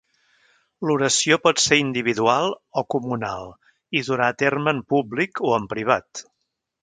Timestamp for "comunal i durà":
2.95-4.29